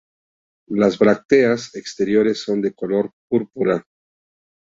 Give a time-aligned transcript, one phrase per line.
[0.71, 3.85] Las brácteas exteriores son de color púrpura.